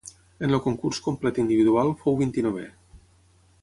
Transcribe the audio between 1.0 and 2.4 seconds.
complet individual fou